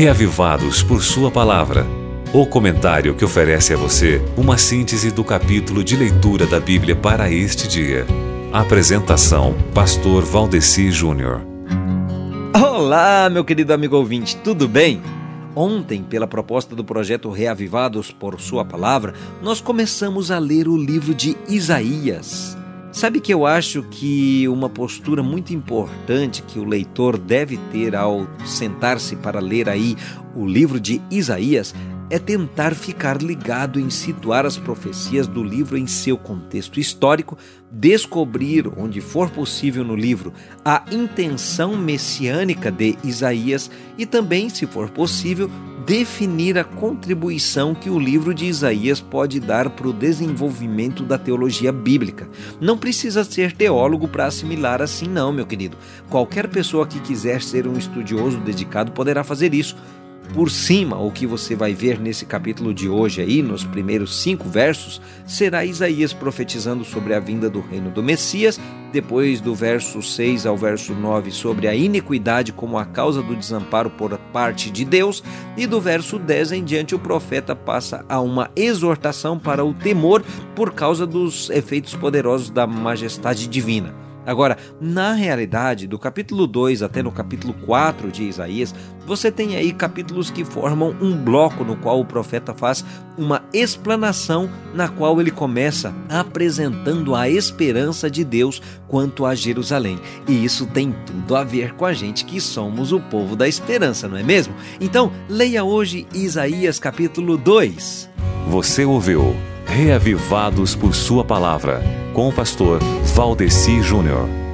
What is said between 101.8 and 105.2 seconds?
a gente que somos o povo da esperança, não é mesmo? Então,